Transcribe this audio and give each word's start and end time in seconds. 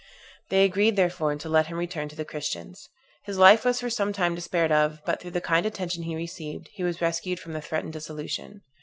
They 0.49 0.63
agreed, 0.65 0.95
therefore, 0.95 1.35
to 1.35 1.47
let 1.47 1.67
him 1.67 1.77
return 1.77 2.09
to 2.09 2.15
the 2.15 2.25
Christians. 2.25 2.89
His 3.25 3.37
life 3.37 3.63
was 3.63 3.79
for 3.81 3.89
some 3.91 4.11
time 4.13 4.33
despaired 4.33 4.71
of; 4.71 4.99
but 5.05 5.21
through 5.21 5.29
the 5.29 5.41
kind 5.41 5.63
attention 5.63 6.01
he 6.01 6.15
received, 6.15 6.69
he 6.73 6.81
was 6.83 7.01
rescued 7.01 7.39
from 7.39 7.53
the 7.53 7.61
threatened 7.61 7.93
dissolution. 7.93 8.63